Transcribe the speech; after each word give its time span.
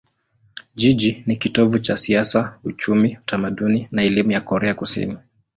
Jiji 0.75 1.23
ni 1.27 1.35
kitovu 1.37 1.79
cha 1.79 1.97
siasa, 1.97 2.59
uchumi, 2.63 3.17
utamaduni 3.21 3.87
na 3.91 4.03
elimu 4.03 4.31
ya 4.31 4.41
Korea 4.41 4.73
Kusini. 4.75 5.17